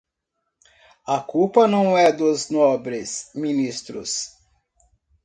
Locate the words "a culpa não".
1.05-1.95